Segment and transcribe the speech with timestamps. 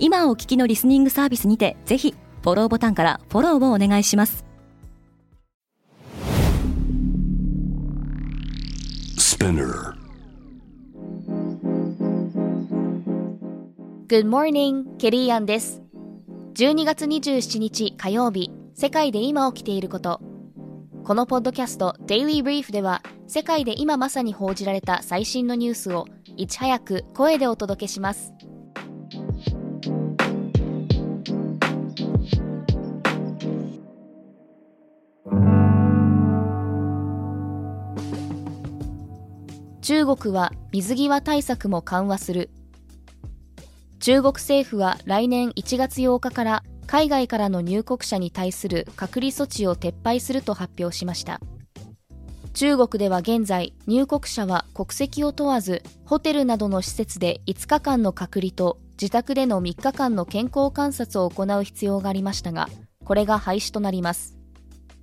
[0.00, 4.44] 今お聞きのリスニングサービスにてぜひフォローボタンからフォローをお願いします。
[14.08, 15.82] Good morning, ケリーアンです
[16.54, 20.20] 12月27日火曜日世界で今起きていること。
[21.08, 26.04] このポッドキャスト Daily Brief では世界で今まさに報じられた最新のニュースを
[26.36, 28.34] いち早く声でお届けします
[39.88, 42.50] 中国は水際対策も緩和する。
[44.00, 51.40] 中国政府は来年1月8日から海外からの入国者に対する隔離措置を撤廃すると発表しました。
[52.52, 62.68] 中国では現在入国者は国籍を問わずホテルなどの施設で5日間の隔離と自宅での3日間の健康観察を行う必要がありましたが
[63.06, 64.37] これが廃止となります。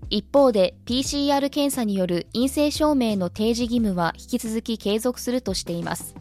[0.09, 6.15] 一方で PCR 検査による陰性証明の提示義務は引き続き継続するとしています。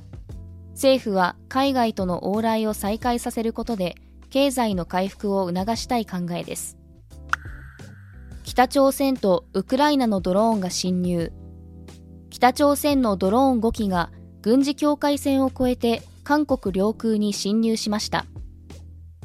[0.72, 3.94] 政府は海外との往来を再開させることで
[4.30, 6.76] 経済の回復を促したい考えです。
[8.42, 11.32] 北朝鮮とウクライナのドローンが侵入。
[12.30, 14.10] 北朝鮮のドローン5機が
[14.42, 18.26] 軍事境界線を越えて韓国領空に侵入しました。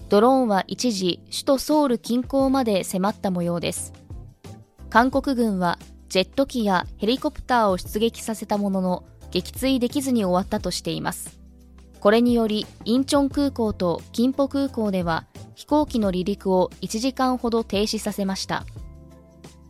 [0.10, 3.94] ドローンは一時首都ソウル近郊まで迫った模様です。
[4.90, 11.40] 韓国軍はジェット機やヘリコプターを出撃させたものの撃墜できずに終わったとしています。
[12.00, 18.66] これによりインチョン空港とキンポ空港では飛行機の離陸を1時間ほど停止させました。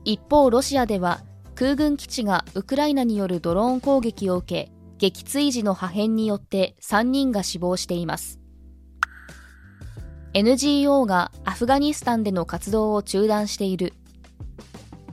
[0.05, 1.19] 一方ロシアでは
[1.55, 8.39] 空軍基地がウクライナによるドローン攻撃を受け撃墜時の破片によって3人が死亡しています。
[10.33, 13.93] NGO がアフガニスタンでの活動を中断している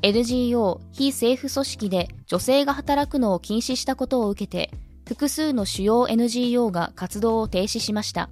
[0.06, 4.71] NGO 非政府組織で女性が働くのを禁止したことを受けて
[5.05, 8.28] 複数の主要 NGO が活動を停止しました。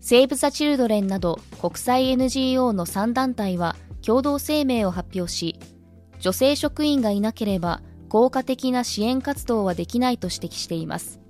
[0.00, 5.60] セーブ・ザ・チルドレンなど国際 NGO の3団体は共同声明を発表し
[6.18, 11.20] 女性職員がいなければ効果的な支援活動はできないと指摘しています。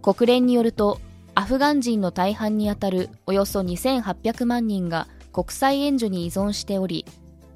[0.00, 0.98] 国連によると
[1.34, 7.04] アフガン人の大半にあたるおよそ2800万人が国際援助に依存しており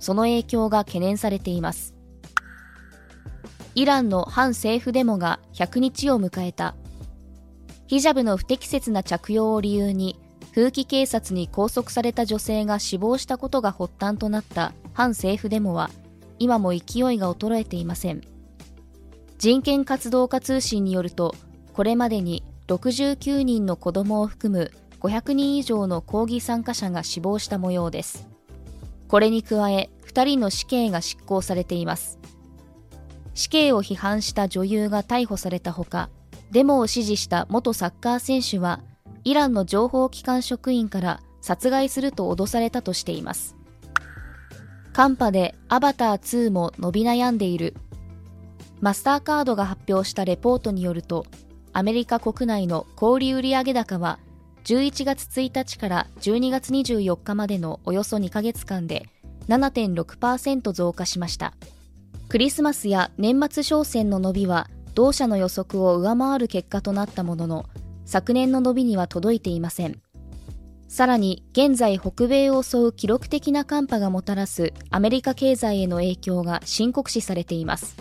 [0.03, 1.95] その影響が懸念されています。
[3.77, 6.75] イランの反政府デモが100日を迎えた。
[7.87, 10.19] ヒジャブの不適切な着用を理由に
[10.55, 15.89] 風紀警察に拘束された女性が死亡したことが発端となった反政府デモは
[16.41, 16.83] 今も勢い
[17.19, 18.23] が衰えていません。
[19.39, 21.37] 人権活動家通信によると
[21.75, 28.32] これまでに69人の子供を含む500人以上の抗議参加者が死亡した模様です。
[29.13, 32.19] これに加え2人の死刑が執行されています。
[33.35, 36.09] 死刑を批判した女優が逮捕されたほか
[36.51, 38.81] デモを支持した元サッカー選手は
[39.25, 43.55] イランの情報機関職員から殺害すると脅されたとしています。
[44.95, 47.75] 寒波でアバター2も伸び悩んでいる。
[48.81, 51.27] マスターカードが発表したレポートによると
[51.75, 54.19] アメリカ国内の小売売上高は
[54.65, 59.09] 11月1日から12月24日までのおよそ2ヶ月間で
[59.49, 61.55] 7.6%増加しました。
[62.29, 67.67] クリスマスや年末商戦の伸びは同社の予測を上回る結果となったものの
[68.05, 70.01] 昨年の伸びには届いていません。
[70.89, 77.97] さらに現在北米を襲う記録的な寒波がもたらすアメリカ経済への影響が深刻視されています。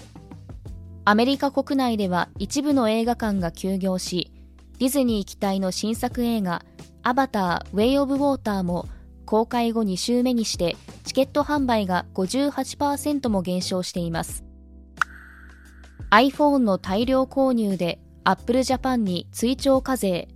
[1.05, 4.31] アメリカ国内では一部の映画館が休業し
[4.81, 6.65] ディズニー期待の新作映画
[7.03, 8.87] 「アバター・ウェイ・オブ・ウォーター」も
[9.27, 14.43] 公開後2週目にしてチケット販売が58%も減少しています。
[16.09, 20.27] iPhone の大量購入で Apple Japan に追徴課税。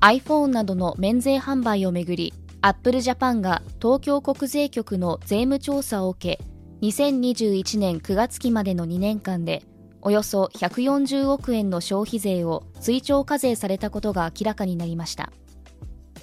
[0.00, 2.32] iPhone などの免税販売をめぐり
[2.62, 6.42] Apple Japan が東京国税局の税務調査を受け
[6.80, 9.62] 2021年9月期までの2年間で
[10.02, 15.32] およそ140億円の消費税を追徴課税されたことが明らかになりました。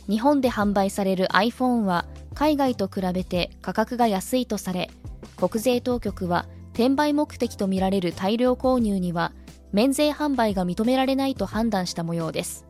[0.07, 4.92] 日本で販売される iPhone は海外と比べて価格が安いとされ
[5.36, 9.31] 国税当局は転売目的とみられる大量購入には
[9.72, 12.66] 免税販売が認められないと判断した模様です。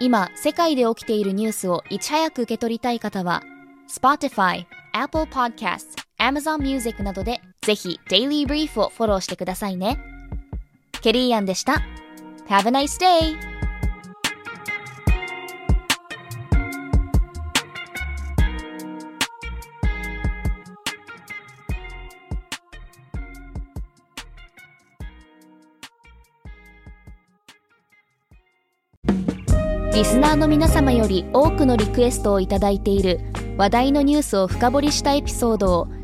[0.00, 3.42] 今世界で起きているニュースをいち早く受け取りたい方は
[3.88, 9.98] Spotify、Apple Podcasts、Amazon Music などでぜひ Daily Brief をフォローしてくださいね
[11.02, 11.82] ケリーアンでした
[12.48, 13.54] Have a nice day!
[29.92, 33.20] リスナーの皆様より多くのリクエストをいただいている
[33.56, 36.03] 話題のニュースを深掘りしたエピソードを